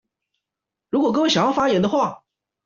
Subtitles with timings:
[0.89, 2.23] 如果各位想要發言的話